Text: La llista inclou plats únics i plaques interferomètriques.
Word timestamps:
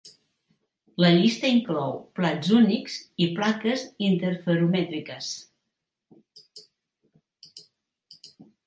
La 1.03 1.11
llista 1.17 1.51
inclou 1.55 1.93
plats 2.19 2.49
únics 2.61 2.97
i 3.27 3.29
plaques 3.41 3.85
interferomètriques. 4.07 5.31